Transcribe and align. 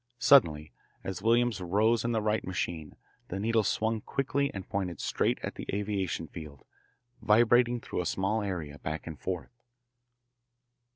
Suddenly, 0.17 0.71
as 1.03 1.21
Williams 1.21 1.61
rose 1.61 2.03
in 2.03 2.11
the 2.11 2.23
Wright 2.23 2.43
machine, 2.43 2.95
the 3.27 3.39
needle 3.39 3.63
swung 3.63 4.01
quickly 4.01 4.51
and 4.51 4.67
pointed 4.67 4.99
straight 4.99 5.37
at 5.43 5.53
the 5.53 5.67
aviation 5.71 6.25
field, 6.25 6.65
vibrating 7.21 7.79
through 7.79 8.01
a 8.01 8.05
small 8.07 8.41
area, 8.41 8.79
back 8.79 9.05
and 9.05 9.19
forth. 9.19 9.51